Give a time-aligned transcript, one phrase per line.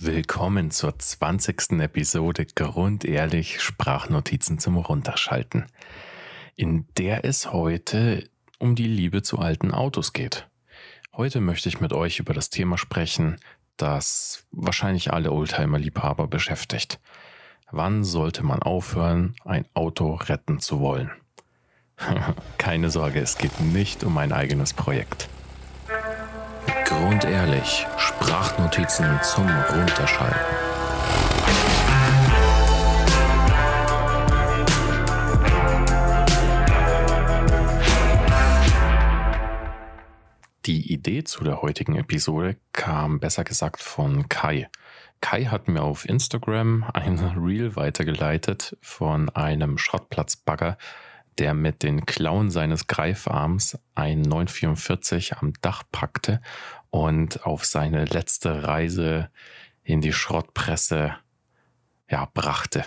[0.00, 1.80] Willkommen zur 20.
[1.80, 5.66] Episode Grundehrlich Sprachnotizen zum Runterschalten,
[6.54, 8.22] in der es heute
[8.60, 10.46] um die Liebe zu alten Autos geht.
[11.12, 13.40] Heute möchte ich mit euch über das Thema sprechen,
[13.76, 17.00] das wahrscheinlich alle Oldtimer-Liebhaber beschäftigt.
[17.72, 21.10] Wann sollte man aufhören, ein Auto retten zu wollen?
[22.56, 25.28] Keine Sorge, es geht nicht um ein eigenes Projekt.
[26.88, 30.40] Grundehrlich, Sprachnotizen zum Runterschalten.
[40.64, 44.70] Die Idee zu der heutigen Episode kam besser gesagt von Kai.
[45.20, 50.78] Kai hat mir auf Instagram ein Reel weitergeleitet von einem Schrottplatzbagger,
[51.38, 56.40] der mit den Klauen seines Greifarms ein 944 am Dach packte
[56.90, 59.30] und auf seine letzte Reise
[59.82, 61.16] in die Schrottpresse
[62.10, 62.84] ja, brachte.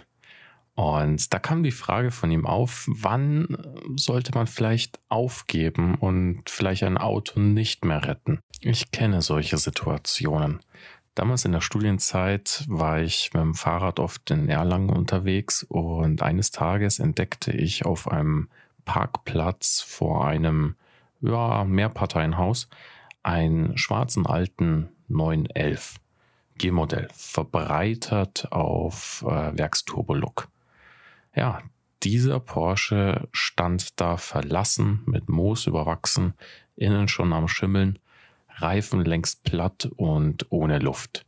[0.74, 3.48] Und da kam die Frage von ihm auf, wann
[3.96, 8.40] sollte man vielleicht aufgeben und vielleicht ein Auto nicht mehr retten?
[8.62, 10.62] Ich kenne solche Situationen.
[11.14, 16.52] Damals in der Studienzeit war ich mit dem Fahrrad oft in Erlangen unterwegs und eines
[16.52, 18.48] Tages entdeckte ich auf einem
[18.86, 20.76] Parkplatz vor einem
[21.20, 22.70] ja, Mehrparteienhaus
[23.24, 25.96] einen schwarzen alten 911
[26.58, 30.48] G-Modell, verbreitert auf äh, Werksturbo-Look.
[31.36, 31.62] Ja,
[32.04, 36.34] dieser Porsche stand da verlassen, mit Moos überwachsen,
[36.76, 38.00] innen schon am Schimmeln
[38.56, 41.26] Reifen längst platt und ohne Luft.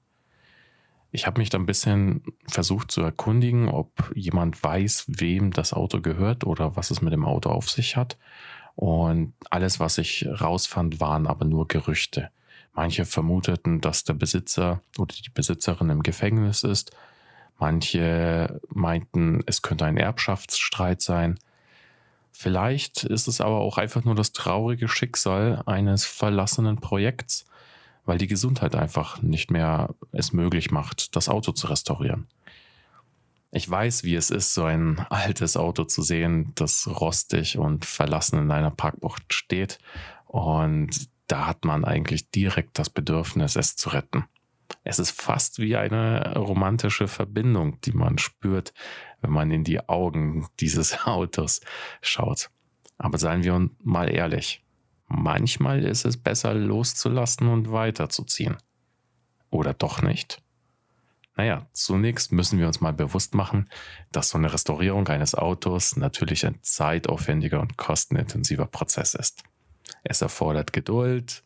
[1.12, 6.02] Ich habe mich dann ein bisschen versucht zu erkundigen, ob jemand weiß, wem das Auto
[6.02, 8.18] gehört oder was es mit dem Auto auf sich hat.
[8.76, 12.30] Und alles, was ich rausfand, waren aber nur Gerüchte.
[12.74, 16.92] Manche vermuteten, dass der Besitzer oder die Besitzerin im Gefängnis ist.
[17.60, 21.38] Manche meinten, es könnte ein Erbschaftsstreit sein.
[22.32, 27.46] Vielleicht ist es aber auch einfach nur das traurige Schicksal eines verlassenen Projekts,
[28.06, 32.28] weil die Gesundheit einfach nicht mehr es möglich macht, das Auto zu restaurieren.
[33.56, 38.40] Ich weiß, wie es ist, so ein altes Auto zu sehen, das rostig und verlassen
[38.40, 39.78] in einer Parkbucht steht.
[40.26, 44.26] Und da hat man eigentlich direkt das Bedürfnis, es zu retten.
[44.84, 48.74] Es ist fast wie eine romantische Verbindung, die man spürt,
[49.22, 51.62] wenn man in die Augen dieses Autos
[52.02, 52.50] schaut.
[52.98, 54.66] Aber seien wir mal ehrlich,
[55.08, 58.58] manchmal ist es besser loszulassen und weiterzuziehen.
[59.52, 60.43] Oder doch nicht?
[61.36, 63.68] Naja, zunächst müssen wir uns mal bewusst machen,
[64.12, 69.44] dass so eine Restaurierung eines Autos natürlich ein zeitaufwendiger und kostenintensiver Prozess ist.
[70.04, 71.44] Es erfordert Geduld,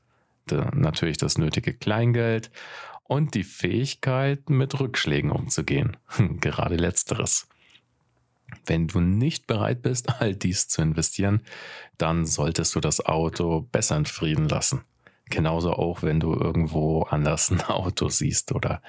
[0.52, 2.52] natürlich das nötige Kleingeld
[3.04, 5.98] und die Fähigkeit, mit Rückschlägen umzugehen.
[6.42, 7.48] Gerade letzteres.
[8.66, 11.42] Wenn du nicht bereit bist, all dies zu investieren,
[11.98, 14.84] dann solltest du das Auto besser in Frieden lassen.
[15.30, 18.82] Genauso auch, wenn du irgendwo anders ein Auto siehst oder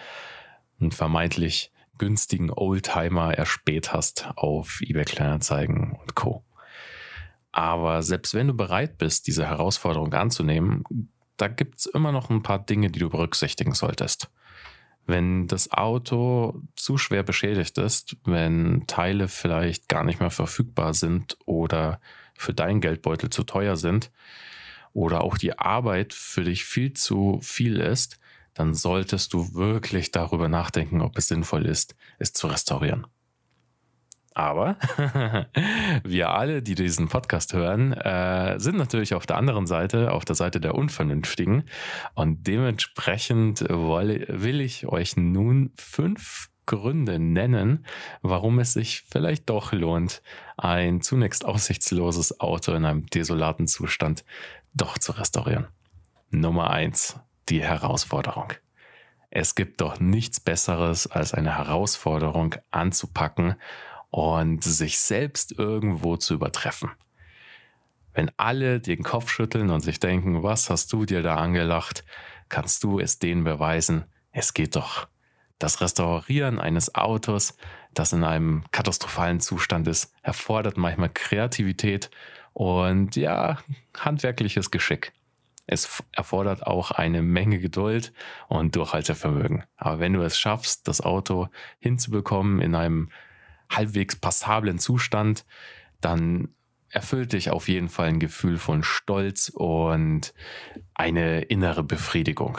[0.80, 6.44] einen vermeintlich günstigen Oldtimer erspäht hast auf eBay Kleinanzeigen und Co.
[7.52, 10.84] Aber selbst wenn du bereit bist, diese Herausforderung anzunehmen,
[11.36, 14.30] da gibt es immer noch ein paar Dinge, die du berücksichtigen solltest.
[15.06, 21.38] Wenn das Auto zu schwer beschädigt ist, wenn Teile vielleicht gar nicht mehr verfügbar sind
[21.46, 22.00] oder
[22.34, 24.10] für deinen Geldbeutel zu teuer sind
[24.92, 28.20] oder auch die Arbeit für dich viel zu viel ist,
[28.58, 33.06] dann solltest du wirklich darüber nachdenken, ob es sinnvoll ist, es zu restaurieren.
[34.34, 34.76] Aber
[36.04, 40.34] wir alle, die diesen Podcast hören, äh, sind natürlich auf der anderen Seite, auf der
[40.34, 41.64] Seite der Unvernünftigen.
[42.14, 47.86] Und dementsprechend woll, will ich euch nun fünf Gründe nennen,
[48.22, 50.20] warum es sich vielleicht doch lohnt,
[50.56, 54.24] ein zunächst aussichtsloses Auto in einem desolaten Zustand
[54.74, 55.68] doch zu restaurieren.
[56.30, 58.52] Nummer eins: Die Herausforderung.
[59.30, 63.54] Es gibt doch nichts Besseres, als eine Herausforderung anzupacken
[64.10, 66.90] und sich selbst irgendwo zu übertreffen.
[68.12, 72.04] Wenn alle den Kopf schütteln und sich denken, was hast du dir da angelacht,
[72.50, 75.08] kannst du es denen beweisen, es geht doch.
[75.58, 77.56] Das Restaurieren eines Autos,
[77.94, 82.10] das in einem katastrophalen Zustand ist, erfordert manchmal Kreativität
[82.52, 83.58] und ja,
[83.96, 85.12] handwerkliches Geschick.
[85.70, 88.14] Es erfordert auch eine Menge Geduld
[88.48, 89.64] und Durchhaltevermögen.
[89.76, 91.48] Aber wenn du es schaffst, das Auto
[91.78, 93.10] hinzubekommen in einem
[93.70, 95.44] halbwegs passablen Zustand,
[96.00, 96.54] dann
[96.88, 100.32] erfüllt dich auf jeden Fall ein Gefühl von Stolz und
[100.94, 102.58] eine innere Befriedigung.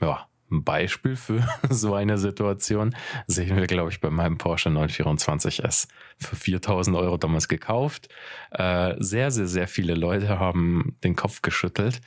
[0.00, 2.94] Ja, Ein Beispiel für so eine Situation
[3.26, 5.88] sehen wir, glaube ich, bei meinem Porsche 924S.
[6.18, 8.08] Für 4000 Euro damals gekauft.
[8.50, 12.00] Äh, sehr, sehr, sehr viele Leute haben den Kopf geschüttelt.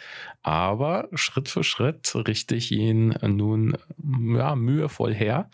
[0.44, 3.78] Aber Schritt für Schritt richte ich ihn nun
[4.36, 5.50] ja, mühevoll her.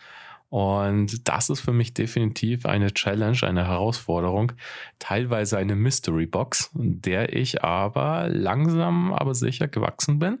[0.50, 4.52] Und das ist für mich definitiv eine Challenge, eine Herausforderung,
[4.98, 10.38] teilweise eine Mystery Box, der ich aber langsam, aber sicher gewachsen bin.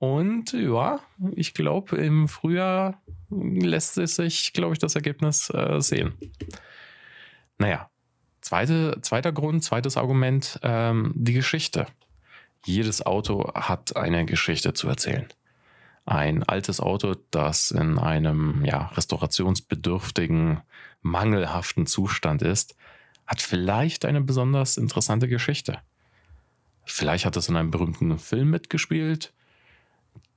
[0.00, 0.98] Und ja,
[1.36, 3.00] ich glaube, im Frühjahr
[3.30, 6.14] lässt sich, glaube ich, das Ergebnis äh, sehen.
[7.58, 7.88] Naja,
[8.40, 11.86] zweite, zweiter Grund, zweites Argument, ähm, die Geschichte.
[12.64, 15.28] Jedes Auto hat eine Geschichte zu erzählen
[16.10, 20.60] ein altes Auto, das in einem ja, restaurationsbedürftigen,
[21.02, 22.76] mangelhaften Zustand ist,
[23.26, 25.78] hat vielleicht eine besonders interessante Geschichte.
[26.84, 29.32] Vielleicht hat es in einem berühmten Film mitgespielt,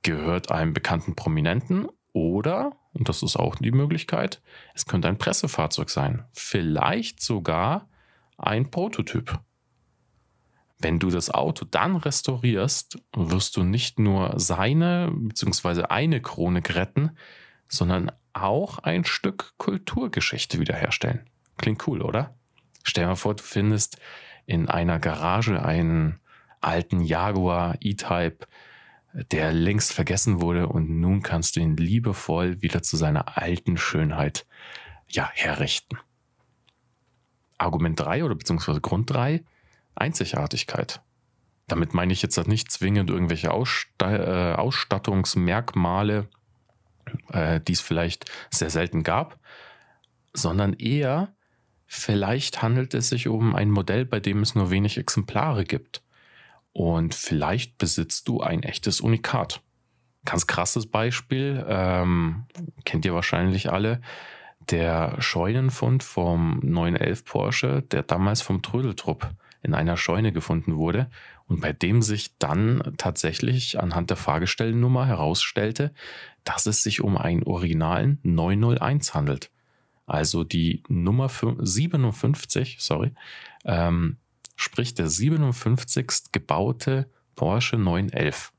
[0.02, 4.40] gehört einem bekannten Prominenten oder, und das ist auch die Möglichkeit,
[4.74, 6.24] es könnte ein Pressefahrzeug sein.
[6.32, 7.88] Vielleicht sogar
[8.38, 9.40] ein Prototyp.
[10.78, 15.84] Wenn du das Auto dann restaurierst, wirst du nicht nur seine bzw.
[15.84, 17.16] eine Chronik retten,
[17.68, 21.28] sondern auch ein Stück Kulturgeschichte wiederherstellen.
[21.56, 22.34] Klingt cool, oder?
[22.82, 23.98] Stell dir mal vor, du findest
[24.46, 26.20] in einer Garage einen
[26.60, 28.46] alten Jaguar E-Type,
[29.14, 34.44] der längst vergessen wurde und nun kannst du ihn liebevoll wieder zu seiner alten Schönheit
[35.08, 35.98] ja, herrichten.
[37.56, 39.44] Argument 3 oder beziehungsweise Grund 3,
[39.94, 41.00] Einzigartigkeit.
[41.68, 46.28] Damit meine ich jetzt nicht zwingend irgendwelche äh, Ausstattungsmerkmale,
[47.28, 49.38] äh, die es vielleicht sehr selten gab,
[50.32, 51.32] sondern eher,
[51.86, 56.03] vielleicht handelt es sich um ein Modell, bei dem es nur wenig Exemplare gibt.
[56.74, 59.62] Und vielleicht besitzt du ein echtes Unikat.
[60.24, 62.46] Ganz krasses Beispiel, ähm,
[62.84, 64.00] kennt ihr wahrscheinlich alle,
[64.70, 69.30] der Scheunenfund vom 911 Porsche, der damals vom Trödeltrupp
[69.62, 71.08] in einer Scheune gefunden wurde
[71.46, 75.94] und bei dem sich dann tatsächlich anhand der Fahrgestellnummer herausstellte,
[76.42, 79.50] dass es sich um einen originalen 901 handelt.
[80.06, 83.12] Also die Nummer 57, sorry,
[83.64, 84.18] ähm,
[84.56, 86.32] sprich der 57.
[86.32, 88.52] gebaute Porsche 911.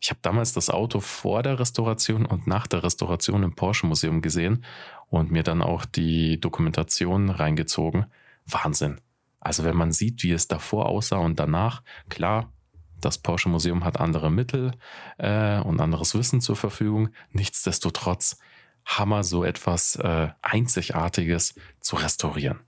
[0.00, 4.20] Ich habe damals das Auto vor der Restauration und nach der Restauration im Porsche Museum
[4.20, 4.64] gesehen
[5.08, 8.06] und mir dann auch die Dokumentation reingezogen.
[8.46, 9.00] Wahnsinn.
[9.40, 12.52] Also wenn man sieht, wie es davor aussah und danach, klar,
[13.00, 14.72] das Porsche Museum hat andere Mittel
[15.18, 17.10] äh, und anderes Wissen zur Verfügung.
[17.30, 18.38] Nichtsdestotrotz
[18.84, 22.60] Hammer, so etwas äh, Einzigartiges zu restaurieren.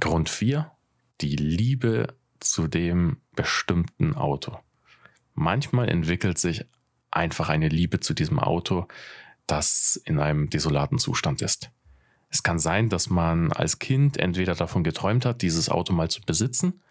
[0.00, 0.70] Grund 4,
[1.20, 4.58] die Liebe zu dem bestimmten Auto.
[5.34, 6.64] Manchmal entwickelt sich
[7.10, 8.86] einfach eine Liebe zu diesem Auto,
[9.46, 11.70] das in einem desolaten Zustand ist.
[12.30, 16.20] Es kann sein, dass man als Kind entweder davon geträumt hat, dieses Auto mal zu
[16.20, 16.82] besitzen,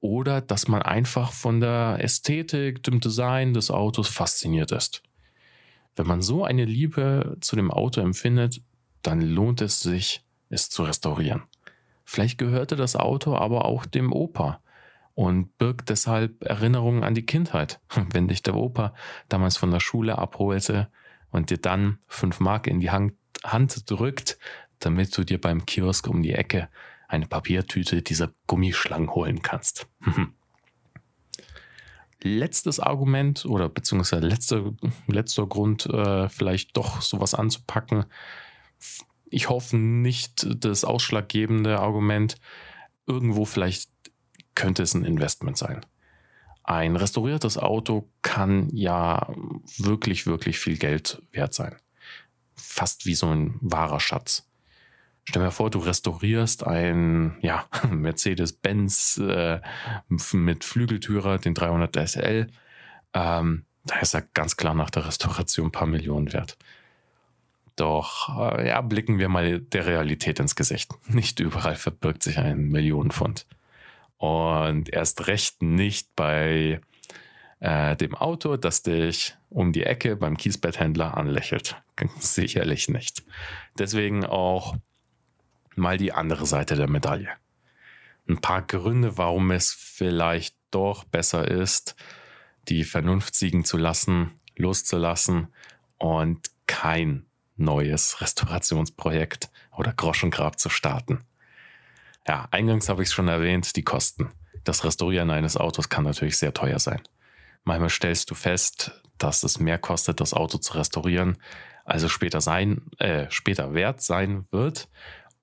[0.00, 5.02] oder dass man einfach von der Ästhetik, dem Design des Autos fasziniert ist.
[5.96, 8.60] Wenn man so eine Liebe zu dem Auto empfindet,
[9.02, 11.44] dann lohnt es sich, es zu restaurieren.
[12.04, 14.60] Vielleicht gehörte das Auto aber auch dem Opa
[15.14, 17.80] und birgt deshalb Erinnerungen an die Kindheit.
[18.12, 18.94] Wenn dich der Opa
[19.28, 20.88] damals von der Schule abholte
[21.30, 23.14] und dir dann fünf Mark in die Hand,
[23.90, 24.38] drückt,
[24.78, 26.68] damit du dir beim Kiosk um die Ecke
[27.08, 29.86] eine Papiertüte dieser Gummischlangen holen kannst.
[32.22, 34.72] Letztes Argument oder beziehungsweise letzter,
[35.08, 38.06] letzter Grund, äh, vielleicht doch sowas anzupacken.
[39.34, 42.36] Ich hoffe nicht das ausschlaggebende Argument.
[43.04, 43.90] Irgendwo vielleicht
[44.54, 45.84] könnte es ein Investment sein.
[46.62, 49.26] Ein restauriertes Auto kann ja
[49.76, 51.74] wirklich, wirklich viel Geld wert sein.
[52.54, 54.48] Fast wie so ein wahrer Schatz.
[55.24, 59.60] Stell dir vor, du restaurierst ein ja, Mercedes-Benz äh,
[60.32, 62.46] mit Flügeltürer, den 300 SL.
[63.14, 66.56] Ähm, da ist er ganz klar nach der Restauration ein paar Millionen wert.
[67.76, 70.92] Doch äh, ja, blicken wir mal der Realität ins Gesicht.
[71.08, 73.46] Nicht überall verbirgt sich ein Millionenpfund.
[74.16, 76.80] Und erst recht nicht bei
[77.60, 81.82] äh, dem Auto, das dich um die Ecke beim Kiesbetthändler anlächelt.
[82.18, 83.24] Sicherlich nicht.
[83.78, 84.76] Deswegen auch
[85.74, 87.28] mal die andere Seite der Medaille.
[88.28, 91.96] Ein paar Gründe, warum es vielleicht doch besser ist,
[92.68, 95.48] die Vernunft siegen zu lassen, loszulassen
[95.98, 97.26] und kein
[97.56, 101.24] neues Restaurationsprojekt oder Groschengrab zu starten.
[102.26, 104.30] Ja, eingangs habe ich es schon erwähnt, die Kosten.
[104.64, 107.02] Das Restaurieren eines Autos kann natürlich sehr teuer sein.
[107.64, 111.36] Manchmal stellst du fest, dass es mehr kostet, das Auto zu restaurieren,
[111.84, 114.88] also später sein, äh, später wert sein wird.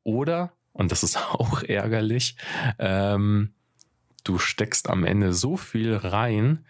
[0.03, 2.35] Oder, und das ist auch ärgerlich,
[2.79, 3.53] ähm,
[4.23, 6.65] du steckst am Ende so viel rein,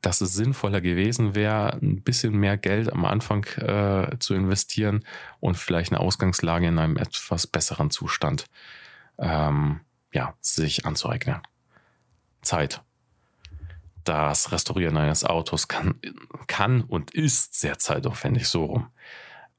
[0.00, 5.04] dass es sinnvoller gewesen wäre, ein bisschen mehr Geld am Anfang äh, zu investieren
[5.40, 8.46] und vielleicht eine Ausgangslage in einem etwas besseren Zustand
[9.18, 9.80] ähm,
[10.12, 11.40] ja, sich anzueignen.
[12.42, 12.82] Zeit.
[14.04, 16.00] Das Restaurieren eines Autos kann,
[16.46, 18.88] kann und ist sehr zeitaufwendig, so rum.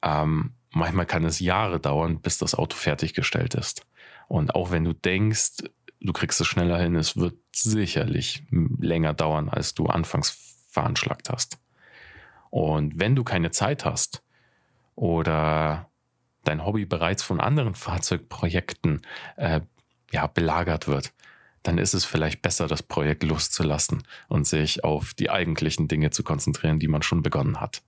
[0.01, 3.86] Ähm, manchmal kann es Jahre dauern, bis das Auto fertiggestellt ist.
[4.27, 5.63] Und auch wenn du denkst,
[6.01, 11.60] du kriegst es schneller hin, es wird sicherlich länger dauern, als du anfangs veranschlagt hast.
[12.50, 14.24] Und wenn du keine Zeit hast
[14.96, 15.89] oder
[16.43, 19.01] dein Hobby bereits von anderen Fahrzeugprojekten
[19.38, 19.62] äh,
[20.12, 21.13] ja, belagert wird,
[21.63, 26.24] dann ist es vielleicht besser, das Projekt loszulassen und sich auf die eigentlichen Dinge zu
[26.24, 27.84] konzentrieren, die man schon begonnen hat.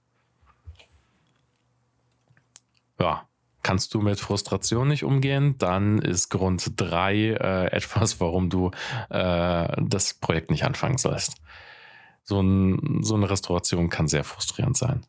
[2.99, 3.27] Ja,
[3.63, 8.71] kannst du mit Frustration nicht umgehen, dann ist Grund drei äh, etwas, warum du
[9.09, 11.35] äh, das Projekt nicht anfangen sollst.
[12.23, 15.05] So, ein, so eine Restauration kann sehr frustrierend sein.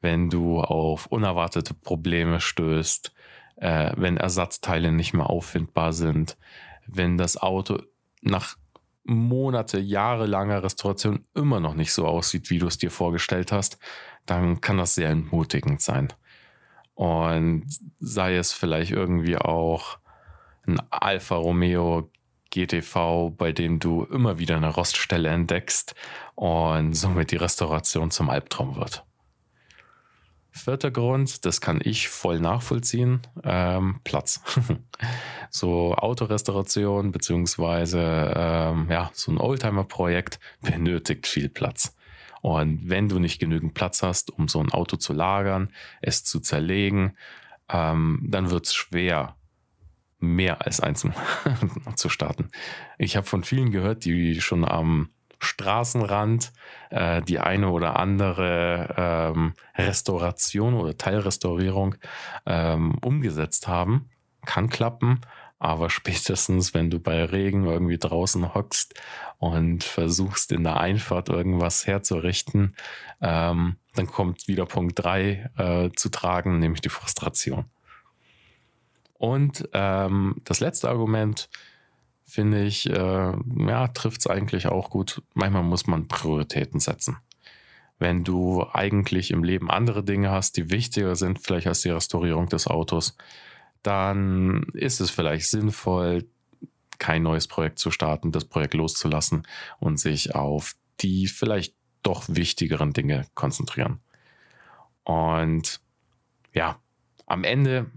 [0.00, 3.12] Wenn du auf unerwartete Probleme stößt,
[3.56, 6.36] äh, wenn Ersatzteile nicht mehr auffindbar sind,
[6.86, 7.82] wenn das Auto
[8.22, 8.56] nach
[9.04, 13.78] Monate, jahrelanger Restauration immer noch nicht so aussieht, wie du es dir vorgestellt hast,
[14.26, 16.12] dann kann das sehr entmutigend sein.
[17.00, 17.64] Und
[17.98, 19.96] sei es vielleicht irgendwie auch
[20.66, 22.10] ein Alfa Romeo
[22.50, 25.94] GTV, bei dem du immer wieder eine Roststelle entdeckst
[26.34, 29.02] und somit die Restauration zum Albtraum wird.
[30.50, 34.42] Vierter Grund, das kann ich voll nachvollziehen, ähm, Platz.
[35.50, 41.96] so Autorestauration beziehungsweise ähm, ja, so ein Oldtimer-Projekt benötigt viel Platz.
[42.40, 45.70] Und wenn du nicht genügend Platz hast, um so ein Auto zu lagern,
[46.00, 47.16] es zu zerlegen,
[47.68, 49.36] ähm, dann wird es schwer,
[50.18, 51.06] mehr als eins
[51.96, 52.50] zu starten.
[52.98, 56.52] Ich habe von vielen gehört, die schon am Straßenrand
[56.90, 58.94] äh, die eine oder andere
[59.34, 61.94] ähm, Restauration oder Teilrestaurierung
[62.44, 64.10] ähm, umgesetzt haben.
[64.44, 65.20] Kann klappen,
[65.60, 68.94] aber spätestens, wenn du bei Regen irgendwie draußen hockst
[69.38, 72.74] und versuchst in der Einfahrt irgendwas herzurichten,
[73.20, 77.66] ähm, dann kommt wieder Punkt 3 äh, zu tragen, nämlich die Frustration.
[79.18, 81.50] Und ähm, das letzte Argument,
[82.24, 85.22] finde ich, äh, ja, trifft es eigentlich auch gut.
[85.34, 87.18] Manchmal muss man Prioritäten setzen.
[87.98, 92.48] Wenn du eigentlich im Leben andere Dinge hast, die wichtiger sind, vielleicht als die Restaurierung
[92.48, 93.14] des Autos,
[93.82, 96.26] dann ist es vielleicht sinnvoll,
[96.98, 99.46] kein neues Projekt zu starten, das Projekt loszulassen
[99.78, 104.00] und sich auf die vielleicht doch wichtigeren Dinge konzentrieren.
[105.04, 105.80] Und
[106.52, 106.78] ja,
[107.26, 107.90] am Ende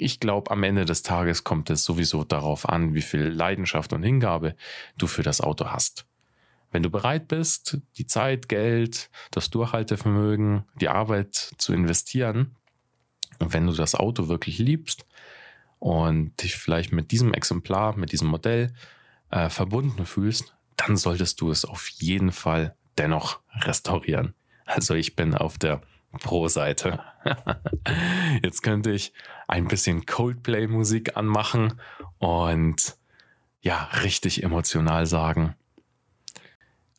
[0.00, 4.02] ich glaube, am Ende des Tages kommt es sowieso darauf an, wie viel Leidenschaft und
[4.02, 4.54] Hingabe
[4.96, 6.06] du für das Auto hast.
[6.70, 12.54] Wenn du bereit bist, die Zeit, Geld, das Durchhaltevermögen, die Arbeit zu investieren,
[13.38, 15.06] wenn du das Auto wirklich liebst
[15.78, 18.72] und dich vielleicht mit diesem Exemplar, mit diesem Modell
[19.30, 24.34] äh, verbunden fühlst, dann solltest du es auf jeden Fall dennoch restaurieren.
[24.64, 25.80] Also ich bin auf der
[26.12, 27.00] pro Seite.
[28.42, 29.12] Jetzt könnte ich
[29.46, 31.80] ein bisschen Coldplay-Musik anmachen
[32.18, 32.96] und
[33.60, 35.54] ja, richtig emotional sagen.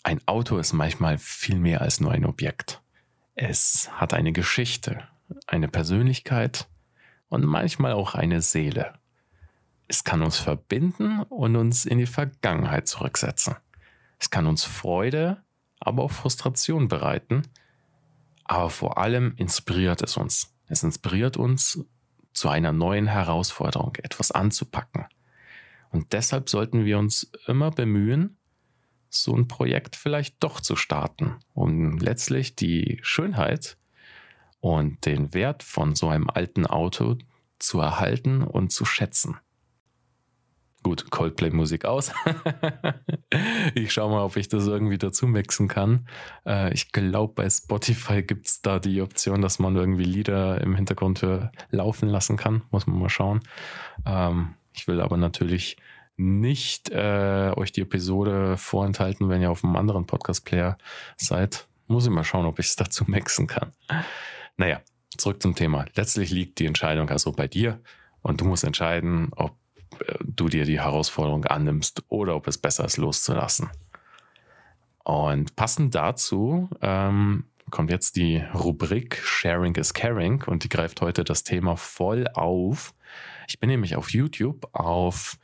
[0.04, 2.82] Ein Auto ist manchmal viel mehr als nur ein Objekt.
[3.36, 5.08] Es hat eine Geschichte,
[5.48, 6.68] eine Persönlichkeit
[7.28, 8.94] und manchmal auch eine Seele.
[9.88, 13.56] Es kann uns verbinden und uns in die Vergangenheit zurücksetzen.
[14.20, 15.44] Es kann uns Freude,
[15.80, 17.44] aber auch Frustration bereiten
[18.50, 20.56] aber vor allem inspiriert es uns.
[20.66, 21.86] Es inspiriert uns
[22.34, 25.06] zu einer neuen Herausforderung, etwas anzupacken.
[25.92, 28.38] Und deshalb sollten wir uns immer bemühen,
[29.08, 33.78] so ein Projekt vielleicht doch zu starten, um letztlich die Schönheit
[34.62, 37.18] und den Wert von so einem alten Auto
[37.60, 39.38] zu erhalten und zu schätzen.
[40.82, 42.14] Gut, Coldplay-Musik aus.
[43.76, 46.08] ich schaue mal, ob ich das irgendwie dazu mixen kann.
[46.46, 50.76] Äh, ich glaube, bei Spotify gibt es da die Option, dass man irgendwie Lieder im
[50.76, 51.26] Hintergrund
[51.70, 52.62] laufen lassen kann.
[52.72, 53.42] Muss man mal schauen.
[54.06, 55.76] Ähm, ich will aber natürlich
[56.16, 60.78] nicht äh, euch die Episode vorenthalten, wenn ihr auf einem anderen Podcast-Player
[61.18, 61.68] seid.
[61.88, 63.74] Muss ich mal schauen, ob ich es dazu mixen kann.
[64.60, 64.82] Naja,
[65.18, 65.86] zurück zum Thema.
[65.96, 67.80] Letztlich liegt die Entscheidung also bei dir
[68.22, 69.56] und du musst entscheiden, ob
[70.22, 73.70] du dir die Herausforderung annimmst oder ob es besser ist, loszulassen.
[75.06, 81.24] Und passend dazu ähm, kommt jetzt die Rubrik Sharing is Caring und die greift heute
[81.24, 82.94] das Thema voll auf.
[83.48, 85.38] Ich bin nämlich auf YouTube auf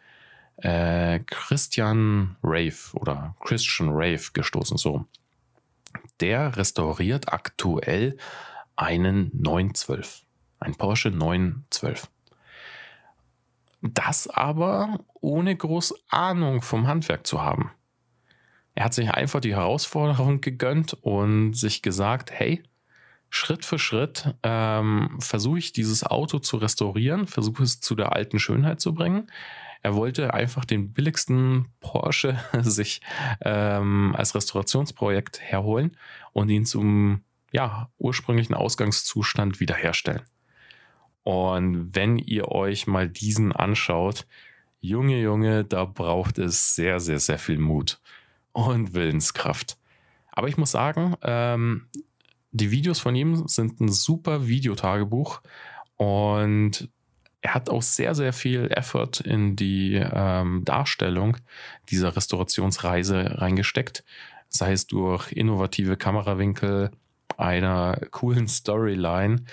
[0.57, 4.75] äh, Christian Rave oder Christian Rave gestoßen.
[4.75, 5.05] So,
[6.19, 8.17] der restauriert aktuell
[8.75, 10.23] einen 912,
[10.59, 12.09] ein Porsche 912.
[13.81, 17.71] Das aber ohne groß Ahnung vom Handwerk zu haben.
[18.73, 22.63] Er hat sich einfach die Herausforderung gegönnt und sich gesagt, hey,
[23.29, 28.39] Schritt für Schritt ähm, versuche ich dieses Auto zu restaurieren, versuche es zu der alten
[28.39, 29.31] Schönheit zu bringen.
[29.81, 33.01] Er wollte einfach den billigsten Porsche sich
[33.41, 35.97] ähm, als Restaurationsprojekt herholen
[36.33, 37.23] und ihn zum
[37.55, 40.23] ja, ursprünglichen Ausgangszustand wiederherstellen.
[41.23, 44.27] Und wenn ihr euch mal diesen anschaut,
[44.81, 48.01] Junge, Junge, da braucht es sehr, sehr, sehr viel Mut
[48.51, 49.77] und Willenskraft.
[50.33, 51.87] Aber ich muss sagen, ähm,
[52.51, 55.41] die Videos von ihm sind ein super Videotagebuch
[55.95, 56.89] und
[57.39, 61.37] er hat auch sehr, sehr viel Effort in die ähm, Darstellung
[61.89, 64.03] dieser Restaurationsreise reingesteckt.
[64.49, 66.91] Sei es durch innovative Kamerawinkel,
[67.37, 69.43] einer coolen Storyline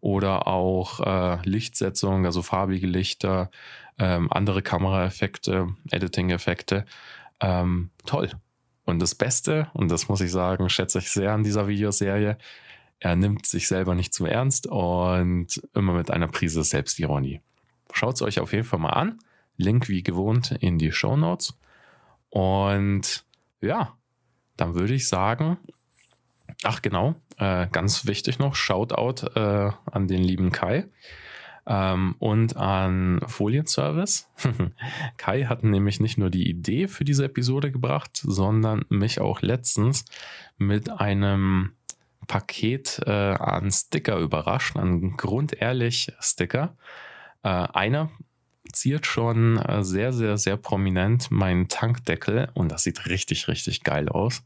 [0.00, 3.50] oder auch äh, Lichtsetzung, also farbige Lichter,
[3.98, 6.84] ähm, andere Kameraeffekte, Editing-Effekte.
[7.40, 8.30] Ähm, toll.
[8.84, 12.38] Und das Beste, und das muss ich sagen, schätze ich sehr an dieser Videoserie,
[13.00, 17.40] er nimmt sich selber nicht zu ernst und immer mit einer Prise Selbstironie.
[17.92, 19.18] Schaut es euch auf jeden Fall mal an.
[19.56, 21.56] Link wie gewohnt in die Show Notes.
[22.30, 23.24] Und
[23.60, 23.96] ja,
[24.56, 25.58] dann würde ich sagen,
[26.62, 30.86] ach genau, äh, ganz wichtig noch, Shoutout äh, an den lieben Kai
[31.66, 34.28] ähm, und an Folienservice.
[35.16, 40.04] Kai hat nämlich nicht nur die Idee für diese Episode gebracht, sondern mich auch letztens
[40.56, 41.72] mit einem
[42.26, 46.76] Paket äh, an Sticker überrascht, an grundehrlich Sticker.
[47.42, 48.10] Äh, einer
[48.72, 54.08] ziert schon äh, sehr, sehr, sehr prominent meinen Tankdeckel und das sieht richtig, richtig geil
[54.08, 54.42] aus.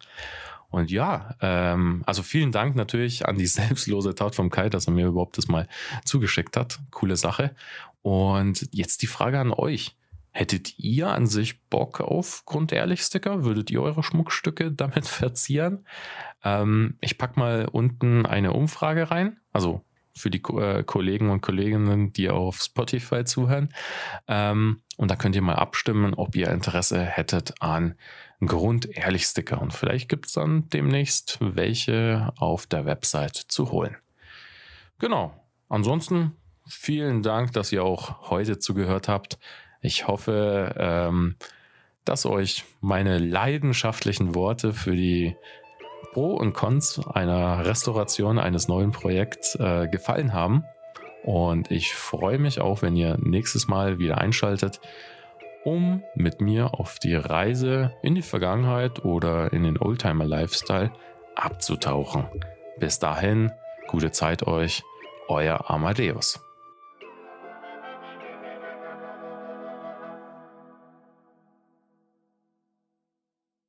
[0.73, 4.93] Und ja, ähm, also vielen Dank natürlich an die selbstlose Tat vom Kai, dass er
[4.93, 5.69] mir überhaupt das mal
[6.05, 6.81] zugeschickt hat.
[6.91, 7.55] Coole Sache.
[8.01, 9.97] Und jetzt die Frage an euch.
[10.35, 13.45] Hättet ihr an sich Bock auf Grundehrlich-Sticker?
[13.45, 15.85] Würdet ihr eure Schmuckstücke damit verzieren?
[16.43, 22.13] Ähm, ich packe mal unten eine Umfrage rein, also für die äh, Kollegen und Kolleginnen,
[22.13, 23.73] die auf Spotify zuhören.
[24.29, 27.95] Ähm, und da könnt ihr mal abstimmen, ob ihr Interesse hättet an
[28.45, 29.61] Grundehrlich-Sticker.
[29.61, 33.97] Und vielleicht gibt es dann demnächst welche auf der Website zu holen.
[34.99, 35.33] Genau.
[35.69, 39.39] Ansonsten vielen Dank, dass ihr auch heute zugehört habt.
[39.81, 41.37] Ich hoffe, ähm,
[42.05, 45.37] dass euch meine leidenschaftlichen Worte für die
[46.13, 50.65] Pro und Cons einer Restauration eines neuen Projekts äh, gefallen haben.
[51.25, 54.81] Und ich freue mich auch, wenn ihr nächstes Mal wieder einschaltet,
[55.65, 60.93] um mit mir auf die Reise in die Vergangenheit oder in den Oldtimer Lifestyle
[61.37, 62.27] abzutauchen.
[62.79, 63.53] Bis dahin,
[63.87, 64.83] gute Zeit euch,
[65.29, 66.41] euer Amadeus.